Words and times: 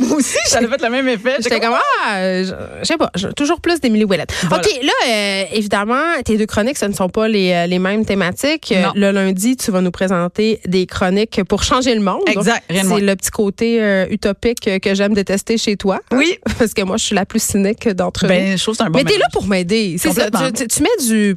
Moi 0.00 0.16
aussi, 0.16 0.36
ça 0.46 0.58
a 0.58 0.60
fait 0.62 0.82
le 0.82 0.90
même 0.90 1.08
effet. 1.08 1.36
J'étais 1.40 1.60
comme, 1.60 1.74
ah, 2.04 2.16
euh, 2.16 2.44
je 2.44 2.54
je 2.80 2.84
sais 2.84 2.96
pas, 2.96 3.10
je- 3.14 3.28
toujours 3.28 3.60
plus 3.60 3.80
d'Émilie 3.80 4.04
Ouellette. 4.04 4.32
Voilà. 4.48 4.64
OK, 4.66 4.80
là, 4.82 4.92
euh, 5.08 5.44
évidemment, 5.52 6.02
tes 6.24 6.36
deux 6.36 6.46
chroniques, 6.46 6.78
ce 6.78 6.86
ne 6.86 6.92
sont 6.94 7.08
pas 7.08 7.28
les, 7.28 7.52
euh, 7.52 7.66
les 7.66 7.78
mêmes 7.78 8.04
thématiques. 8.04 8.72
Euh, 8.72 8.82
Non. 8.82 8.92
Le 8.94 9.10
lundi, 9.12 9.56
tu 9.56 9.70
vas 9.70 9.80
nous 9.80 9.90
présenter 9.90 10.60
des 10.66 10.86
chroniques 10.86 11.42
pour 11.44 11.62
changer 11.62 11.94
le 11.94 12.00
monde. 12.00 12.22
Exact, 12.26 12.64
rien 12.70 12.82
de 12.84 12.88
moins. 12.88 12.98
C'est 12.98 13.04
le 13.04 13.16
petit 13.16 13.30
côté 13.30 13.82
euh, 13.82 14.06
utopique 14.10 14.66
euh, 14.68 14.78
que 14.78 14.94
j'aime 14.94 15.14
détester 15.14 15.58
chez 15.58 15.76
toi. 15.76 16.00
Oui. 16.12 16.38
Parce 16.58 16.72
que 16.74 16.82
moi, 16.82 16.96
je 16.96 17.04
suis 17.04 17.14
la 17.14 17.26
plus 17.26 17.42
cynique 17.42 17.88
d'entre 17.88 18.24
nous. 18.24 18.30
Ben, 18.30 18.56
je 18.56 18.62
trouve 18.62 18.74
que 18.74 18.78
c'est 18.78 18.84
un 18.84 18.90
bon 18.90 18.98
Mais 18.98 19.04
t'es 19.04 19.12
là 19.12 19.26
mélange. 19.28 19.32
pour 19.32 19.46
m'aider. 19.46 19.96
C'est 19.98 20.12
ça. 20.12 20.24
Complètement. 20.24 20.50
Tu, 20.52 20.66
tu- 20.66 20.68
tu 20.68 20.82
mets 20.82 21.06
du. 21.06 21.36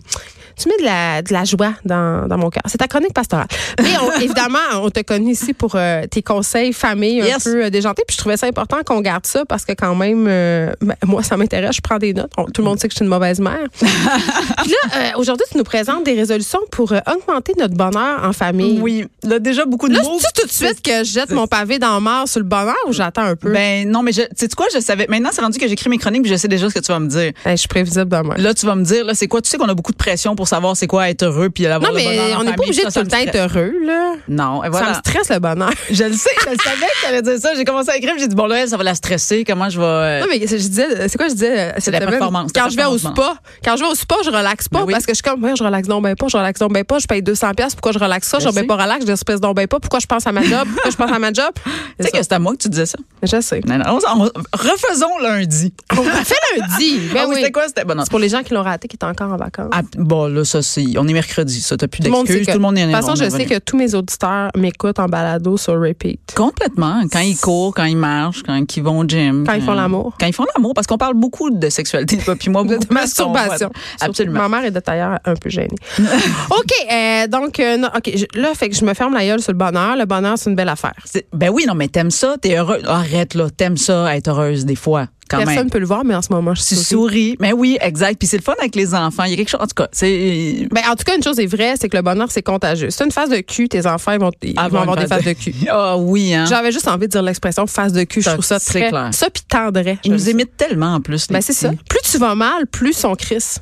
Tu 0.58 0.70
mets 0.70 0.78
de 0.80 0.84
la, 0.86 1.22
de 1.22 1.34
la 1.34 1.44
joie 1.46 1.74
dans, 1.86 2.28
dans 2.28 2.38
mon 2.38 2.50
cœur. 2.50 2.64
C'est 2.68 2.78
ta 2.78 2.88
chronique 2.88 3.14
pastorale. 3.14 3.48
Mais 3.82 3.90
on- 4.02 4.12
évidemment, 4.22 4.60
on 4.82 4.90
te 4.90 5.02
connaît 5.02 5.32
ici 5.32 5.54
pour 5.54 5.74
euh, 5.76 6.06
tes 6.08 6.22
conseils 6.22 6.74
famille 6.74 7.22
un 7.22 7.26
Yes. 7.26 7.44
peu 7.44 7.66
euh, 7.66 7.70
déjantés. 7.70 8.04
Puis 8.08 8.16
je 8.16 8.20
trouvais 8.20 8.38
ça 8.38 8.48
important 8.48 8.78
qu'on 8.86 9.02
garde 9.02 9.26
ça 9.26 9.46
parce 9.46 9.66
que 9.66 9.74
quand 9.74 9.96
même, 9.96 10.26
euh, 10.28 10.72
ben, 10.82 10.96
moi, 11.06 11.24
ça 11.24 11.38
m'intéresse. 11.38 11.76
Je 11.76 11.82
prends 11.82 11.98
des 11.98 12.14
notes. 12.14 12.32
On- 12.38 12.46
tout 12.46 12.62
le 12.62 12.68
monde 12.68 12.80
sait 12.80 12.88
que 12.88 12.94
je 12.94 12.98
suis 12.98 13.06
une 13.06 13.10
mauvaise 13.10 13.40
mère. 13.40 13.68
Puis 13.80 14.72
là, 14.72 14.98
euh, 14.98 15.10
aujourd'hui, 15.18 15.46
tu 15.52 15.58
nous 15.58 15.64
présentes 15.64 16.04
des 16.06 16.14
résolutions 16.14 16.60
pour 16.72 16.92
augmenter 16.92 17.54
notre 17.58 17.76
bonheur 17.76 18.24
en 18.24 18.34
famille. 18.34 18.80
Oui, 18.82 19.06
là, 19.24 19.40
déjà 19.40 19.66
beaucoup 19.66 19.88
de 19.90 19.94
Là, 19.96 20.02
mots. 20.04 20.20
tout 20.36 20.46
de 20.48 20.52
suite 20.52 20.82
que 20.82 21.04
je 21.04 21.12
jette 21.12 21.32
mon 21.32 21.48
pavé 21.48 21.80
dans 21.80 21.96
le 21.96 22.02
mar 22.02 22.28
sur 22.28 22.40
le 22.40 22.46
bonheur 22.46 22.76
ou 22.88 22.94
j'attends 22.94 23.24
un 23.24 23.36
peu? 23.36 23.52
Ben 23.52 23.90
non, 23.90 24.02
mais 24.04 24.12
je, 24.12 24.22
sais 24.36 24.48
quoi, 24.56 24.66
je 24.74 24.80
savais. 24.80 25.08
Maintenant, 25.10 25.30
c'est 25.32 25.42
rendu 25.42 25.58
que 25.60 25.68
j'écris 25.68 25.90
mes 25.90 25.98
chroniques, 25.98 26.24
puis 26.24 26.32
je 26.32 26.36
sais 26.38 26.48
déjà 26.48 26.70
ce 26.70 26.74
que 26.74 26.80
tu 26.80 26.92
vas 26.92 27.00
me 27.00 27.08
dire. 27.08 27.32
Ben, 27.46 27.52
je 27.52 27.56
suis 27.58 27.68
prévisible 27.68 28.06
dans 28.08 28.24
moi. 28.24 28.36
Là, 28.38 28.54
tu 28.54 28.66
vas 28.66 28.76
me 28.76 28.84
dire, 28.84 29.06
là, 29.06 29.14
c'est 29.16 29.28
quoi? 29.28 29.42
Tu 29.42 29.50
sais 29.50 29.58
qu'on 29.58 29.70
a 29.70 29.74
beaucoup 29.74 29.92
de 29.92 29.98
pression 29.98 30.36
pour 30.36 30.43
savoir 30.48 30.76
c'est 30.78 30.88
quoi 30.88 31.10
être 31.10 31.24
heureux, 31.24 31.50
puis 31.50 31.66
avoir 31.68 31.92
Non, 31.92 31.98
le 31.98 32.04
mais 32.04 32.10
bonheur 32.18 32.38
en 32.38 32.42
on 32.42 32.44
n'est 32.46 32.54
pas 32.54 32.64
obligé 32.64 32.84
de 32.86 32.92
tout 32.92 33.00
le 33.00 33.08
temps 33.08 33.18
être 33.18 33.36
heureux, 33.36 33.74
là. 33.86 34.14
Non, 34.28 34.62
et 34.64 34.68
Ça 34.68 34.70
me 34.72 34.72
voilà. 34.78 34.94
stresse 34.96 35.30
le 35.30 35.40
bonheur. 35.40 35.72
Je 35.92 36.04
le 36.04 36.14
sais, 36.14 36.30
je 36.46 36.50
le 36.52 36.56
savais 36.58 36.86
que 36.86 37.06
t'allais 37.06 37.22
dire 37.22 37.38
ça. 37.40 37.50
J'ai 37.56 37.66
commencé 37.66 37.90
à 37.90 37.98
écrire, 37.98 38.14
j'ai 38.18 38.28
dit, 38.28 38.36
bon, 38.36 38.46
là, 38.48 38.58
elle, 38.62 38.70
ça 38.70 38.78
va 38.78 38.84
la 38.84 38.96
stresser. 38.96 39.44
Comment 39.46 39.70
je 39.70 39.80
vais. 39.80 39.86
euh, 39.86 40.20
Non, 40.22 40.28
mais 40.30 40.40
je 40.40 40.56
disais, 40.56 41.08
c'est 41.08 41.18
quoi 41.18 41.28
je 41.28 41.34
disais? 41.34 41.60
euh, 41.60 41.72
cette 41.80 41.94
la 41.94 42.00
performance, 42.02 42.52
Quand 42.54 42.70
je 42.70 42.76
vais 42.76 42.86
au 42.86 42.98
spa, 42.98 43.36
quand 43.64 43.76
je 43.76 43.84
vais 43.84 43.90
au 43.90 43.96
spa, 43.96 44.16
je 44.24 44.30
relaxe 44.30 44.68
pas 44.70 44.86
Ben 44.86 44.92
parce 44.92 45.06
que 45.06 45.12
je 45.14 45.16
suis 45.16 45.24
comme, 45.24 45.44
ouais, 45.44 45.54
je 45.58 45.64
relaxe 45.64 45.88
donc 45.88 46.04
ben 46.04 46.16
pas, 46.16 46.28
je 46.28 46.38
relaxe 46.38 46.60
donc 46.60 46.74
ben 46.74 46.84
pas, 46.84 47.00
je 47.00 47.08
paye 47.08 47.22
200 47.22 47.52
pièces 47.56 47.76
pourquoi 47.76 47.92
je 47.92 48.00
relaxe 48.00 48.28
ça, 48.28 48.40
je 48.40 48.50
Ben 48.50 48.66
pas 48.68 48.76
relax, 48.76 49.06
je 49.08 49.16
stresse 49.16 49.40
donc 49.42 49.56
ben 49.56 49.68
pas, 49.68 49.80
pourquoi 49.80 50.00
je 50.00 50.06
pense 50.08 50.26
à 50.28 50.32
ma 50.32 50.42
job, 50.44 50.68
pourquoi 50.74 50.92
je 50.92 50.96
pense 50.96 51.12
à 51.12 51.20
ma 51.20 51.32
job? 51.34 51.52
Tu 51.64 51.72
C'est 52.00 52.04
sais 52.06 52.12
que 52.18 52.24
c'est 52.24 52.34
à 52.34 52.40
moi 52.40 52.54
que 52.54 52.58
tu 52.58 52.70
disais 52.70 52.88
ça. 52.88 52.98
Je 53.22 53.40
sais. 53.42 53.62
Non, 53.68 53.78
non, 53.78 54.00
on- 54.16 54.24
on- 54.26 54.32
refaisons 54.58 55.18
lundi. 55.22 55.74
On 55.98 56.04
l'a 56.04 56.24
fait 56.24 56.36
lundi. 56.58 57.00
Ben 57.14 57.22
Ah 57.24 57.28
oui, 57.28 57.36
c'était 57.38 57.52
quoi? 57.52 57.68
C'était 57.68 57.86
bon, 57.86 57.94
non. 57.96 58.04
C'est 58.04 58.10
pour 58.10 58.20
les 58.20 58.30
gens 58.30 58.42
qui 58.42 58.54
l'ont 58.54 58.64
raté, 58.64 58.88
qui 58.88 58.96
étaient 58.96 59.06
encore 59.06 59.32
en 59.32 59.38
vacances. 59.38 59.70
Ah, 59.72 59.82
bon, 59.98 60.28
là, 60.34 60.44
ça, 60.46 60.62
c'est. 60.62 60.86
On 60.98 61.08
est 61.08 61.14
mercredi, 61.14 61.62
ça. 61.62 61.78
T'as 61.78 61.88
plus 61.88 62.02
d'excuses. 62.02 62.46
Tout 62.48 62.54
le 62.54 62.60
monde 62.60 62.78
est 62.78 62.82
De 62.86 62.92
toute 62.92 62.96
façon, 62.96 63.12
on 63.12 63.16
je 63.24 63.30
sais 63.30 63.46
que 63.46 63.60
tous 63.60 63.78
mes 63.78 63.96
auditeurs 63.96 64.50
m'écoutent 64.58 65.00
en 65.00 65.06
balado 65.08 65.58
sur 65.58 65.80
repeat. 65.80 66.20
Complètement. 66.36 67.02
Quand 67.12 67.20
ils 67.22 67.38
courent, 67.38 67.74
quand 67.74 67.86
ils 67.86 67.98
marchent, 67.98 68.44
quand 68.44 68.76
ils 68.76 68.84
vont 68.84 69.00
au 69.00 69.06
gym. 69.08 69.44
Quand 69.46 69.54
ils 69.54 69.62
font 69.62 69.74
l'amour. 69.74 70.16
Quand 70.20 70.26
ils 70.28 70.34
font 70.34 70.46
l'amour, 70.56 70.74
parce 70.74 70.88
qu'on 70.88 70.98
parle 70.98 71.14
beaucoup 71.14 71.50
de 71.50 71.70
sexualité, 71.70 72.18
toi 72.18 72.36
puis 72.36 72.50
moi, 72.50 72.64
De 72.64 72.76
beaucoup 72.76 72.88
qu'on 72.88 72.94
masturbation. 72.94 73.72
Absolument. 74.02 74.42
Ma 74.42 74.50
mère 74.50 74.66
est 74.66 74.72
de 74.72 74.80
tailleur 74.80 75.20
un 75.24 75.36
peu 75.36 75.50
gênée. 75.50 75.70
OK, 76.00 76.72
euh, 76.92 77.28
donc, 77.28 77.60
euh, 77.60 77.78
non, 77.78 77.90
OK, 77.96 78.12
je- 78.16 78.40
là, 78.40 78.54
fait 78.56 78.70
que 78.70 78.76
je 78.76 78.86
me 78.86 78.94
ferme 78.94 79.14
la 79.14 79.26
gueule 79.26 79.42
sur 79.42 79.52
le 79.52 79.58
bonheur. 79.58 79.96
Le 79.96 80.06
bonheur, 80.06 80.38
c'est 80.38 80.50
une 80.50 80.56
belle 80.56 80.70
affaire. 80.70 80.94
Ben 81.34 81.50
oui, 81.50 81.66
non, 81.68 81.76
mais 81.76 81.88
t'aimes 81.88 82.12
ça, 82.12 82.36
t'es 82.42 82.58
heureux. 82.58 82.80
Arrête, 82.86 83.34
là, 83.36 83.48
t'aimes 83.56 83.78
ça, 83.78 84.16
être 84.16 84.28
heureuse 84.30 84.66
des 84.66 84.76
fois, 84.76 85.08
quand 85.38 85.38
Personne 85.46 85.56
même. 85.56 85.66
ne 85.66 85.70
peut 85.72 85.80
le 85.80 85.86
voir, 85.86 86.04
mais 86.06 86.16
en 86.16 86.22
ce 86.22 86.32
moment, 86.32 86.54
je 86.56 86.62
Tu 86.64 86.76
souris. 86.76 87.36
Mais 87.40 87.54
oui, 87.54 87.78
exact. 87.82 88.18
Puis 88.18 88.28
c'est 88.28 88.38
le 88.38 88.44
fun 88.44 88.54
avec 88.60 88.76
les 88.76 88.94
enfants. 88.94 89.24
Il 89.24 89.32
y 89.32 89.34
a 89.34 89.38
quelque 89.38 89.50
chose, 89.50 89.62
en 89.62 89.66
tout 89.68 89.76
cas, 89.76 89.88
c'est. 89.92 90.68
Ben, 90.72 90.82
en 90.90 90.96
tout 90.96 91.04
cas, 91.06 91.16
une 91.16 91.24
chose 91.24 91.40
est 91.40 91.46
vraie, 91.46 91.74
c'est 91.80 91.90
que 91.90 91.98
le 91.98 92.04
bonheur, 92.04 92.30
c'est 92.32 92.42
contagieux. 92.44 92.90
C'est 92.90 93.04
une 93.04 93.12
phase 93.12 93.30
de 93.30 93.38
cul, 93.38 93.68
tes 93.70 93.86
enfants, 93.88 94.12
ils 94.14 94.20
vont, 94.20 94.32
ils 94.42 94.52
Avoir 94.58 94.70
vont 94.86 94.92
avoir 94.92 94.96
des 94.98 95.08
phase 95.08 95.24
phases 95.24 95.26
de, 95.26 95.30
de- 95.30 95.34
cul. 95.34 95.54
Ah 95.70 95.98
oui, 95.98 96.34
hein. 96.34 96.46
J'avais 96.48 96.72
juste 96.72 96.88
envie 96.88 97.08
de 97.08 97.12
dire 97.12 97.22
l'expression 97.24 97.66
phase 97.68 97.94
de 97.94 98.04
cul. 98.04 98.22
Je 98.22 98.30
trouve 98.30 98.46
ça 98.46 98.60
très. 98.60 98.90
clair. 98.90 99.10
Ça, 99.12 99.30
puis 99.30 99.44
tendrait. 99.48 99.98
Ils 100.04 100.12
nous 100.12 100.30
imitent 100.30 100.56
tellement 100.58 100.96
en 100.96 101.02
plus. 101.02 101.28
Ben, 101.28 101.42
c'est 101.42 101.54
ça. 101.54 101.72
Plus 101.90 102.02
tu 102.12 102.18
vas 102.18 102.36
mal, 102.36 102.68
plus 102.68 103.04
on 103.06 103.16
crisse. 103.16 103.60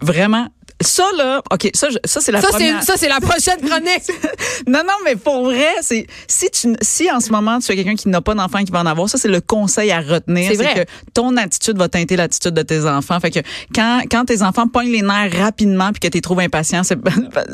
Vraiment. 0.00 0.48
Ça, 0.82 1.04
là, 1.16 1.42
OK, 1.52 1.70
ça, 1.74 1.88
je- 1.90 1.98
ça 2.04 2.20
c'est 2.20 2.32
la 2.32 2.40
Ça, 2.40 2.48
première. 2.48 2.80
c'est, 2.80 2.86
ça, 2.86 2.96
c'est 2.96 3.08
la 3.08 3.20
prochaine 3.20 3.58
chronique. 3.60 4.02
Non, 4.68 4.80
non, 4.86 4.94
mais 5.04 5.16
pour 5.16 5.44
vrai, 5.44 5.66
c'est 5.80 6.06
si 6.28 6.48
tu 6.50 6.72
si 6.82 7.10
en 7.10 7.18
ce 7.20 7.30
moment 7.30 7.58
tu 7.58 7.72
es 7.72 7.74
quelqu'un 7.76 7.94
qui 7.96 8.08
n'a 8.08 8.20
pas 8.20 8.34
d'enfant 8.34 8.62
qui 8.62 8.70
va 8.70 8.80
en 8.80 8.86
avoir, 8.86 9.08
ça 9.08 9.18
c'est 9.18 9.28
le 9.28 9.40
conseil 9.40 9.90
à 9.90 10.00
retenir, 10.00 10.48
C'est 10.50 10.56
vrai. 10.56 10.74
que 10.86 11.10
ton 11.14 11.36
attitude 11.36 11.76
va 11.78 11.88
teinter 11.88 12.16
l'attitude 12.16 12.52
de 12.54 12.62
tes 12.62 12.86
enfants. 12.86 13.18
Fait 13.20 13.30
que 13.30 13.40
quand 13.74 14.02
quand 14.10 14.24
tes 14.24 14.42
enfants 14.42 14.68
pognent 14.68 14.92
les 14.92 15.02
nerfs 15.02 15.32
rapidement 15.36 15.90
puis 15.92 16.00
que 16.00 16.06
tu 16.08 16.18
les 16.18 16.20
trouves 16.20 16.40
impatients, 16.40 16.84
c'est 16.84 16.98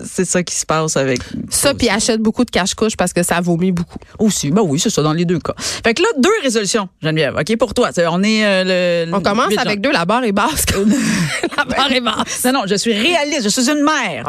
c'est 0.04 0.24
ça 0.26 0.42
qui 0.42 0.54
se 0.54 0.66
passe 0.66 0.96
avec 0.96 1.20
ça, 1.50 1.72
puis 1.74 1.88
achète 1.88 2.20
beaucoup 2.20 2.44
de 2.44 2.50
cache-couche 2.50 2.96
parce 2.96 3.12
que 3.12 3.22
ça 3.22 3.40
vomit 3.40 3.72
beaucoup. 3.72 3.98
aussi. 4.18 4.50
Ben 4.50 4.62
oui, 4.62 4.78
c'est 4.78 4.90
ça 4.90 5.02
dans 5.02 5.12
les 5.14 5.24
deux 5.24 5.38
cas. 5.38 5.54
Fait 5.58 5.94
que 5.94 6.02
là 6.02 6.08
deux 6.18 6.28
résolutions, 6.42 6.88
Geneviève. 7.02 7.36
OK 7.38 7.56
pour 7.56 7.72
toi, 7.74 7.90
on 8.10 8.22
est 8.22 8.44
euh, 8.44 9.06
le 9.06 9.14
On 9.14 9.20
commence 9.22 9.48
8 9.50 9.58
avec 9.58 9.80
deux, 9.80 9.92
la 9.92 10.04
barre 10.04 10.24
est 10.24 10.32
basse. 10.32 10.66
la 11.56 11.64
barre 11.64 11.92
est 11.92 12.00
basse. 12.00 12.44
Non, 12.44 12.52
non, 12.52 12.62
je 12.66 12.74
suis 12.74 12.92
réaliste, 13.18 13.44
je 13.44 13.48
suis 13.48 13.70
une 13.70 13.82
mère. 13.82 14.26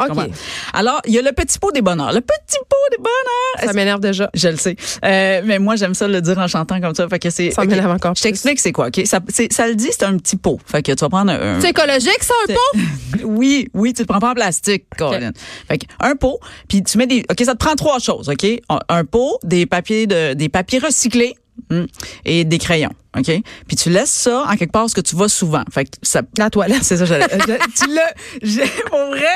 Alors, 0.72 1.00
il 1.06 1.14
y 1.14 1.18
a 1.18 1.22
le 1.22 1.32
petit 1.32 1.58
pot 1.58 1.72
des 1.72 1.82
bonheurs. 1.82 2.12
Le 2.12 2.20
petit 2.20 2.58
pot 2.68 2.76
des 2.90 2.98
bonheurs. 2.98 3.66
Ça 3.66 3.72
m'énerve 3.72 4.00
déjà. 4.00 4.30
Je 4.34 4.48
le 4.48 4.56
sais. 4.56 4.76
Euh, 5.04 5.42
mais 5.44 5.58
moi, 5.58 5.76
j'aime 5.76 5.94
ça 5.94 6.08
le 6.08 6.20
dire 6.20 6.38
en 6.38 6.48
chantant 6.48 6.80
comme 6.80 6.94
ça. 6.94 7.08
Fait 7.08 7.18
que 7.18 7.30
c'est. 7.30 7.50
Ça 7.50 7.64
m'énerve 7.64 7.90
encore 7.90 8.14
Je 8.14 8.22
t'explique 8.22 8.60
c'est 8.60 8.72
quoi, 8.72 8.88
OK? 8.88 9.00
Ça, 9.04 9.20
le 9.20 9.74
dit, 9.74 9.88
c'est 9.90 10.04
un 10.04 10.16
petit 10.16 10.36
pot. 10.36 10.58
Fait 10.66 10.82
que 10.82 10.92
tu 10.92 11.00
vas 11.00 11.08
prendre 11.08 11.32
un. 11.32 11.60
C'est 11.60 11.70
écologique, 11.70 12.22
ça, 12.22 12.34
un 12.48 12.54
pot? 12.54 12.80
Oui, 13.24 13.68
oui, 13.74 13.92
tu 13.92 14.02
le 14.02 14.06
prends 14.06 14.20
pas 14.20 14.30
en 14.30 14.34
plastique, 14.34 14.84
Colin. 14.96 15.32
Fait 15.68 15.78
que 15.78 15.86
un 16.00 16.14
pot, 16.14 16.38
puis 16.68 16.82
tu 16.82 16.98
mets 16.98 17.06
des. 17.06 17.24
OK, 17.30 17.42
ça 17.44 17.52
te 17.52 17.58
prend 17.58 17.74
trois 17.74 17.98
choses, 17.98 18.28
OK? 18.28 18.44
Un, 18.68 18.78
un 18.88 19.04
pot, 19.04 19.38
des 19.42 19.66
papiers 19.66 20.06
de, 20.06 20.34
des 20.34 20.48
papiers 20.48 20.78
recyclés 20.78 21.34
hum, 21.70 21.86
et 22.24 22.44
des 22.44 22.58
crayons, 22.58 22.90
OK? 23.18 23.26
Puis 23.66 23.76
tu 23.76 23.90
laisses 23.90 24.10
ça 24.10 24.44
en 24.48 24.54
quelque 24.56 24.70
part 24.70 24.82
parce 24.82 24.94
que 24.94 25.00
tu 25.00 25.16
vas 25.16 25.28
souvent. 25.28 25.62
Fait 25.72 25.84
que 25.84 25.90
ça. 26.02 26.22
La 26.38 26.48
toilette. 26.48 26.82
C'est 26.84 26.96
ça, 26.96 27.04
j'allais. 27.04 27.26
je- 27.32 27.84
tu 27.84 27.92
l'as. 27.92 28.14
j'ai- 28.42 28.70
Pour 28.88 28.98
vrai, 29.08 29.26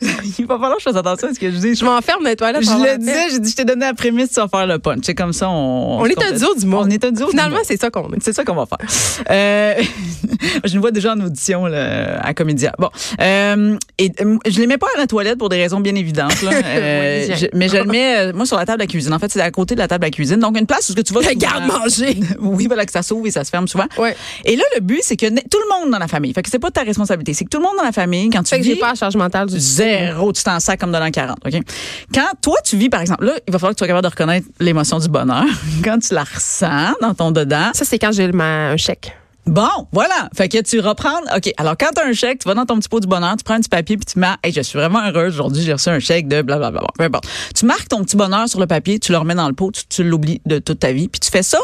il 0.38 0.46
va 0.46 0.54
falloir 0.58 0.76
que 0.76 0.80
je 0.80 0.84
fasse 0.84 0.96
attention 0.96 1.28
à 1.28 1.34
ce 1.34 1.38
que 1.38 1.50
je 1.50 1.56
dis. 1.56 1.74
Je 1.76 1.84
m'enferme 1.84 2.24
dans 2.24 2.28
les 2.30 2.36
toilettes. 2.36 2.62
Je 2.64 2.70
le 2.70 2.98
disais, 2.98 3.30
j'ai 3.30 3.38
dit, 3.38 3.50
je 3.50 3.56
t'ai 3.56 3.64
donné 3.64 3.86
la 3.86 3.94
prémisse, 3.94 4.30
tu 4.30 4.40
vas 4.40 4.48
faire 4.48 4.66
le 4.66 4.78
punch. 4.80 5.00
C'est 5.04 5.14
comme 5.14 5.32
ça, 5.32 5.48
on. 5.48 6.00
On 6.00 6.04
est 6.06 6.20
un 6.22 6.32
duo 6.32 6.54
du 6.56 6.66
monde. 6.66 6.86
On 6.88 6.90
est 6.90 7.04
un 7.04 7.12
duo 7.12 7.26
du 7.26 7.30
Finalement, 7.30 7.58
c'est 7.64 7.80
ça 7.80 7.90
qu'on 7.90 8.08
est. 8.12 8.22
C'est 8.22 8.32
ça 8.32 8.44
qu'on 8.44 8.54
va 8.56 8.66
faire. 8.66 9.24
Euh, 9.30 9.74
je 10.64 10.74
me 10.74 10.80
vois 10.80 10.90
déjà 10.90 11.12
en 11.14 11.20
audition 11.20 11.66
là, 11.66 12.20
à 12.22 12.34
Comédia. 12.34 12.72
Bon, 12.78 12.90
euh, 13.20 13.76
et 13.98 14.10
euh, 14.20 14.38
je 14.48 14.58
les 14.58 14.66
mets 14.66 14.78
pas 14.78 14.88
à 14.96 14.98
la 14.98 15.06
toilette 15.06 15.38
pour 15.38 15.48
des 15.50 15.56
raisons 15.56 15.80
bien 15.80 15.94
évidentes. 15.94 16.42
Là. 16.42 16.50
Euh, 16.64 17.26
Oui, 17.28 17.36
je- 17.36 17.46
mais 17.56 17.68
je 17.68 17.76
le 17.76 17.84
mets 17.84 18.32
moi 18.32 18.44
sur 18.46 18.56
la 18.56 18.66
table 18.66 18.82
à 18.82 18.86
cuisine. 18.86 19.12
En 19.12 19.18
fait, 19.18 19.30
c'est 19.30 19.40
à 19.40 19.50
côté 19.50 19.74
de 19.74 19.80
la 19.80 19.88
table 19.88 20.04
à 20.06 20.10
cuisine. 20.10 20.38
Donc 20.40 20.58
une 20.58 20.66
place 20.66 20.88
où 20.88 20.92
ce 20.92 20.96
que 20.96 21.02
tu 21.02 21.12
vas. 21.14 21.20
Le 21.20 21.34
garde-manger. 21.34 22.18
oui, 22.40 22.66
voilà 22.66 22.86
que 22.86 22.92
ça 22.92 23.02
s'ouvre 23.02 23.19
et 23.26 23.30
ça 23.30 23.44
se 23.44 23.50
ferme 23.50 23.68
souvent. 23.68 23.86
Ouais. 23.98 24.16
Et 24.44 24.56
là, 24.56 24.64
le 24.74 24.80
but, 24.80 25.00
c'est 25.02 25.16
que 25.16 25.26
tout 25.26 25.58
le 25.58 25.80
monde 25.80 25.90
dans 25.90 25.98
la 25.98 26.08
famille. 26.08 26.32
Fait 26.32 26.42
que 26.42 26.50
c'est 26.50 26.58
pas 26.58 26.70
ta 26.70 26.82
responsabilité. 26.82 27.34
C'est 27.34 27.44
que 27.44 27.50
tout 27.50 27.58
le 27.58 27.64
monde 27.64 27.76
dans 27.76 27.84
la 27.84 27.92
famille, 27.92 28.30
quand 28.30 28.42
tu 28.42 28.50
Fait 28.50 28.58
que 28.58 28.62
vis, 28.64 28.70
j'ai 28.70 28.76
pas 28.76 28.88
la 28.90 28.94
charge 28.94 29.16
mentale 29.16 29.48
du 29.48 29.58
Zéro, 29.58 30.32
tu 30.32 30.42
t'en 30.42 30.58
sers 30.60 30.76
comme 30.78 30.92
de 30.92 30.98
l'an 30.98 31.10
40, 31.10 31.38
OK? 31.46 31.60
Quand 32.14 32.26
toi, 32.42 32.56
tu 32.64 32.76
vis, 32.76 32.88
par 32.88 33.00
exemple, 33.00 33.24
là, 33.24 33.32
il 33.46 33.52
va 33.52 33.58
falloir 33.58 33.72
que 33.74 33.76
tu 33.78 33.80
sois 33.80 33.88
capable 33.88 34.04
de 34.06 34.10
reconnaître 34.10 34.46
l'émotion 34.60 34.98
du 34.98 35.08
bonheur. 35.08 35.44
Quand 35.84 35.98
tu 35.98 36.14
la 36.14 36.24
ressens 36.24 36.92
dans 37.00 37.14
ton 37.14 37.30
dedans, 37.30 37.70
Ça, 37.74 37.84
c'est 37.84 37.98
quand 37.98 38.12
j'ai 38.12 38.30
ma- 38.32 38.70
un 38.70 38.76
chèque. 38.76 39.16
bon, 39.46 39.68
voilà. 39.92 40.28
Fait 40.36 40.48
que 40.48 40.60
tu 40.62 40.80
reprends, 40.80 41.18
OK, 41.36 41.52
alors 41.56 41.74
quand 41.78 41.88
tu 41.94 42.00
as 42.02 42.06
un 42.06 42.12
chèque, 42.12 42.40
tu 42.40 42.48
vas 42.48 42.54
dans 42.54 42.66
ton 42.66 42.78
petit 42.78 42.88
pot 42.88 43.00
du 43.00 43.06
bonheur, 43.08 43.34
tu 43.36 43.44
prends 43.44 43.54
un 43.54 43.60
petit 43.60 43.68
papier, 43.68 43.96
puis 43.96 44.04
tu 44.06 44.18
mets, 44.18 44.28
hey, 44.44 44.52
je 44.52 44.60
suis 44.60 44.78
vraiment 44.78 45.00
heureuse, 45.08 45.34
aujourd'hui, 45.34 45.62
j'ai 45.62 45.72
reçu 45.72 45.88
un 45.88 45.98
chèque 45.98 46.28
de 46.28 46.42
blablabla. 46.42 46.82
Peu 46.98 47.04
importe. 47.04 47.24
Tu 47.54 47.64
marques 47.66 47.88
ton 47.88 48.02
petit 48.04 48.16
bonheur 48.16 48.48
sur 48.48 48.60
le 48.60 48.66
papier, 48.66 48.98
tu 48.98 49.12
le 49.12 49.18
remets 49.18 49.34
dans 49.34 49.48
le 49.48 49.54
pot, 49.54 49.70
tu, 49.72 49.82
tu 49.88 50.04
l'oublies 50.04 50.40
de 50.46 50.58
toute 50.58 50.80
ta 50.80 50.92
vie, 50.92 51.08
puis 51.08 51.20
tu 51.20 51.30
fais 51.30 51.42
ça 51.42 51.58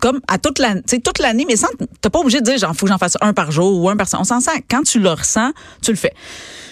comme 0.00 0.20
à 0.28 0.38
toute 0.38 0.58
l'année, 0.58 0.82
tu 0.88 1.00
toute 1.00 1.18
l'année, 1.18 1.44
mais 1.48 1.56
sans, 1.56 1.68
t'as 2.00 2.10
pas 2.10 2.18
obligé 2.20 2.40
de 2.40 2.44
dire, 2.44 2.58
genre, 2.58 2.74
faut 2.74 2.86
que 2.86 2.92
j'en 2.92 2.98
fasse 2.98 3.16
un 3.20 3.32
par 3.32 3.50
jour 3.52 3.80
ou 3.80 3.88
un 3.88 3.96
par 3.96 4.08
semaine. 4.08 4.22
On 4.22 4.24
s'en 4.24 4.40
sent. 4.40 4.64
Quand 4.70 4.82
tu 4.82 4.98
le 5.00 5.10
ressens, 5.10 5.52
tu 5.82 5.90
le 5.90 5.96
fais. 5.96 6.12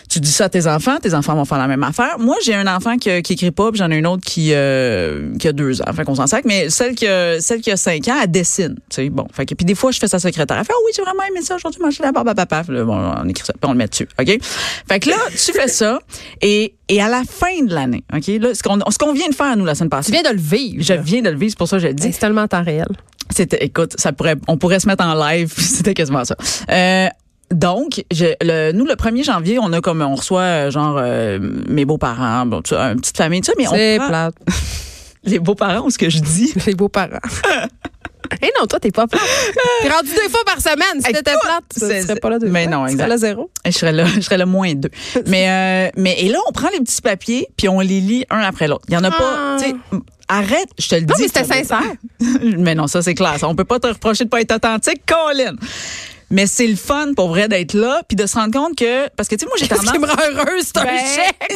Tu 0.08 0.20
dis 0.20 0.30
ça 0.30 0.44
à 0.44 0.48
tes 0.48 0.68
enfants, 0.68 0.98
tes 1.02 1.14
enfants 1.14 1.34
vont 1.34 1.44
faire 1.44 1.58
la 1.58 1.66
même 1.66 1.82
affaire. 1.82 2.20
Moi, 2.20 2.36
j'ai 2.44 2.54
un 2.54 2.68
enfant 2.72 2.96
qui, 2.96 3.22
qui 3.22 3.32
écrit 3.32 3.50
pas, 3.50 3.72
puis 3.72 3.78
j'en 3.80 3.90
ai 3.90 3.96
une 3.96 4.06
autre 4.06 4.22
qui, 4.24 4.50
euh, 4.52 5.36
qui 5.36 5.48
a 5.48 5.52
deux 5.52 5.82
ans. 5.82 5.92
Fait 5.96 6.04
qu'on 6.04 6.14
s'en 6.14 6.28
sac. 6.28 6.44
Mais 6.44 6.70
celle 6.70 6.94
qui, 6.94 7.08
a, 7.08 7.40
celle 7.40 7.60
qui 7.60 7.72
a 7.72 7.76
cinq 7.76 8.06
ans, 8.06 8.14
elle 8.22 8.30
dessine. 8.30 8.76
Tu 8.88 8.94
sais, 8.94 9.10
bon. 9.10 9.26
Fait 9.32 9.44
que, 9.46 9.56
puis 9.56 9.64
des 9.66 9.74
fois, 9.74 9.90
je 9.90 9.98
fais 9.98 10.06
sa 10.06 10.20
secrétaire. 10.20 10.56
Elle 10.58 10.64
fait, 10.64 10.72
ah 10.72 10.80
oui, 10.86 10.92
j'ai 10.94 11.02
vraiment 11.02 11.24
aimé 11.28 11.42
ça 11.42 11.56
aujourd'hui, 11.56 11.80
manger 11.82 12.04
la 12.04 12.12
barbe 12.12 12.28
à 12.28 12.36
papa. 12.36 12.62
Puis 12.62 12.76
là, 12.76 12.84
bon, 12.84 12.96
on 12.96 13.28
écrit 13.28 13.44
ça, 13.44 13.52
puis 13.54 13.68
on 13.68 13.72
le 13.72 13.78
met 13.78 13.88
dessus. 13.88 14.06
OK? 14.20 14.38
Fait 14.88 15.00
que 15.00 15.08
là, 15.10 15.16
tu 15.30 15.52
fais 15.52 15.66
ça. 15.66 15.98
Et, 16.40 16.74
et 16.88 17.02
à 17.02 17.08
la 17.08 17.24
fin 17.28 17.64
de 17.64 17.74
l'année, 17.74 18.04
OK? 18.14 18.28
Là, 18.40 18.54
ce 18.54 18.62
qu'on, 18.62 18.78
ce 18.88 18.98
qu'on 18.98 19.12
vient 19.12 19.28
de 19.28 19.34
faire, 19.34 19.56
nous, 19.56 19.64
la 19.64 19.74
semaine 19.74 19.90
Tu 19.90 19.96
passée. 19.96 20.12
viens 20.12 20.22
de 20.22 20.36
le 20.36 20.40
vivre. 20.40 20.84
Je 20.84 20.94
viens 20.94 21.22
de 21.22 21.30
le 21.30 21.36
vivre, 21.36 21.50
c'est 21.50 21.58
pour 21.58 21.66
ça 21.66 21.78
que 21.78 21.82
je 21.82 21.88
le 21.88 21.94
dis. 21.94 22.12
C'est 22.12 22.20
tellement 22.20 22.46
temps 22.46 22.62
réel. 22.62 22.86
C'était, 23.30 23.64
écoute, 23.64 23.94
ça 23.98 24.12
pourrait, 24.12 24.36
on 24.48 24.56
pourrait 24.56 24.80
se 24.80 24.86
mettre 24.86 25.04
en 25.04 25.14
live, 25.14 25.52
c'était 25.56 25.94
quasiment 25.94 26.24
ça. 26.24 26.36
Euh, 26.70 27.08
donc, 27.50 28.04
je, 28.12 28.26
le, 28.40 28.72
nous, 28.72 28.84
le 28.84 28.94
1er 28.94 29.24
janvier, 29.24 29.58
on 29.60 29.72
a 29.72 29.80
comme, 29.80 30.02
on 30.02 30.14
reçoit, 30.14 30.40
euh, 30.40 30.70
genre, 30.70 30.96
euh, 30.98 31.38
mes 31.68 31.84
beaux-parents, 31.84 32.46
bon, 32.46 32.62
tu 32.62 32.74
sais, 32.74 32.80
une 32.80 33.00
petite 33.00 33.16
famille, 33.16 33.40
tout 33.40 33.46
ça, 33.46 33.52
mais 33.56 33.66
C'est 33.66 33.96
on 33.96 33.98
prend 33.98 34.08
plate. 34.08 34.34
les 35.24 35.38
beaux-parents, 35.38 35.86
ou 35.86 35.90
ce 35.90 35.98
que 35.98 36.10
je 36.10 36.20
dis? 36.20 36.52
Les 36.66 36.74
beaux-parents. 36.74 37.18
Eh 38.42 38.50
non, 38.60 38.66
toi, 38.66 38.78
t'es 38.80 38.90
pas 38.90 39.06
plate. 39.06 39.22
T'es 39.82 39.88
rendu 39.88 40.10
deux 40.10 40.28
fois 40.28 40.40
par 40.44 40.60
semaine. 40.60 41.00
Si 41.00 41.06
Hey, 41.08 41.12
t'étais 41.14 41.32
plate, 41.40 41.64
tu 41.72 41.80
serais 41.80 42.16
pas 42.20 42.30
là 42.30 42.38
deux 42.38 42.48
mais 42.48 42.64
fois. 42.64 42.72
non, 42.72 42.84
Tu 42.86 42.92
exact. 42.92 42.98
serais 43.04 43.08
là 43.08 43.16
zéro? 43.18 43.50
Je 43.64 43.70
serais 43.70 43.92
là, 43.92 44.04
je 44.06 44.20
serais 44.20 44.38
là 44.38 44.46
moins 44.46 44.74
deux. 44.74 44.90
mais, 45.26 45.48
euh, 45.48 45.90
mais, 45.96 46.16
et 46.20 46.28
là, 46.28 46.38
on 46.48 46.52
prend 46.52 46.68
les 46.72 46.80
petits 46.80 47.02
papiers, 47.02 47.48
puis 47.56 47.68
on 47.68 47.80
les 47.80 48.00
lit 48.00 48.24
un 48.30 48.40
après 48.40 48.68
l'autre. 48.68 48.84
Il 48.88 48.94
y 48.94 48.96
en 48.96 49.04
a 49.04 49.08
Ah. 49.08 49.18
pas, 49.18 49.56
tu 49.62 49.70
sais, 49.70 49.76
arrête, 50.28 50.68
je 50.78 50.88
te 50.88 50.94
le 50.96 51.02
dis. 51.02 51.06
Non, 51.08 51.14
mais 51.20 51.26
c'était 51.28 51.44
sincère. 51.44 51.82
mais 52.58 52.74
non, 52.74 52.86
ça 52.86 53.02
c'est 53.02 53.14
clair. 53.14 53.36
Ça, 53.38 53.48
On 53.48 53.54
peut 53.54 53.64
pas 53.64 53.78
te 53.78 53.86
reprocher 53.86 54.24
de 54.24 54.28
pas 54.28 54.40
être 54.40 54.54
authentique, 54.54 55.02
Colin. 55.06 55.54
Mais 56.30 56.46
c'est 56.46 56.66
le 56.66 56.76
fun 56.76 57.12
pour 57.14 57.28
vrai 57.28 57.48
d'être 57.48 57.74
là 57.74 58.02
puis 58.08 58.16
de 58.16 58.26
se 58.26 58.34
rendre 58.36 58.52
compte 58.52 58.76
que 58.76 59.08
parce 59.10 59.28
que 59.28 59.36
tu 59.36 59.44
sais 59.44 59.46
moi 59.46 59.56
j'ai 59.58 59.68
tendance 59.68 59.92
qui 59.92 59.98
me 59.98 60.06
rend 60.06 60.16
heureuse, 60.16 60.64
c'est 60.64 60.78
un 60.78 60.84
Ben, 60.84 60.98
chèque. 60.98 61.52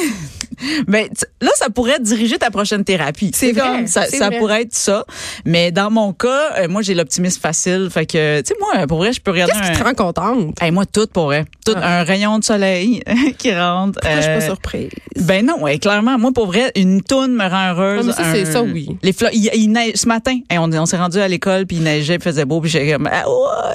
ben, 0.86 1.08
là, 1.40 1.50
ça 1.54 1.70
pourrait 1.70 2.00
diriger 2.00 2.38
ta 2.38 2.50
prochaine 2.50 2.84
thérapie. 2.84 3.32
C'est 3.34 3.52
vrai, 3.52 3.68
comme, 3.68 3.86
ça, 3.86 4.06
ça 4.06 4.28
vrai. 4.28 4.38
pourrait 4.38 4.62
être 4.62 4.74
ça. 4.74 5.04
Mais 5.44 5.72
dans 5.72 5.90
mon 5.90 6.12
cas, 6.12 6.58
euh, 6.58 6.68
moi, 6.68 6.82
j'ai 6.82 6.94
l'optimisme 6.94 7.40
facile. 7.40 7.88
Fait 7.90 8.06
que, 8.06 8.40
tu 8.40 8.48
sais, 8.48 8.54
moi, 8.60 8.86
pour 8.86 8.98
vrai, 8.98 9.12
je 9.12 9.20
peux 9.20 9.30
regarder 9.30 9.52
Qu'est-ce 9.52 9.72
qui 9.72 9.78
te 9.78 9.84
rend 9.84 9.94
contente? 9.94 10.62
Hey, 10.62 10.70
moi, 10.70 10.86
tout 10.86 11.06
pour 11.06 11.26
vrai. 11.26 11.44
Tout, 11.64 11.72
Ah. 11.76 12.00
un 12.00 12.02
rayon 12.04 12.38
de 12.38 12.44
soleil 12.44 13.02
qui 13.38 13.54
rentre. 13.54 14.00
Pourquoi 14.00 14.16
je 14.16 14.22
suis 14.22 14.30
pas 14.30 14.36
euh, 14.36 14.46
surprise? 14.46 14.90
ben 15.20 15.44
non, 15.44 15.60
ouais, 15.62 15.78
clairement, 15.78 16.18
moi 16.18 16.30
pour 16.32 16.46
vrai, 16.46 16.72
une 16.76 17.02
toune 17.02 17.34
me 17.34 17.48
rend 17.48 17.70
heureuse. 17.72 18.06
Mais 18.06 18.12
ça, 18.12 18.32
c'est 18.32 18.44
ça, 18.46 18.62
oui. 18.62 18.88
Les 19.02 19.12
fleurs, 19.12 19.30
il, 19.32 19.50
il 19.54 19.68
neige 19.68 19.92
ce 19.96 20.08
matin, 20.08 20.38
on, 20.52 20.72
on 20.72 20.86
s'est 20.86 20.96
rendu 20.96 21.18
à 21.18 21.28
l'école 21.28 21.66
puis 21.66 21.76
il 21.76 21.82
neigeait, 21.82 22.18
puis 22.18 22.28
il 22.28 22.32
faisait 22.32 22.44
beau, 22.44 22.60
puis 22.60 22.70
j'ai 22.70 22.92
comme 22.92 23.08
ah, 23.10 23.24